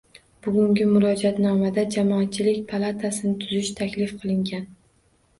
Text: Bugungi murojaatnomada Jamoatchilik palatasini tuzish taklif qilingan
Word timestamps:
Bugungi 0.45 0.85
murojaatnomada 0.91 1.83
Jamoatchilik 1.95 2.63
palatasini 2.71 3.35
tuzish 3.43 3.69
taklif 3.81 4.15
qilingan 4.23 4.65